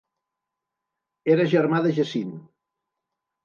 [1.35, 2.35] Era germà de Jacint.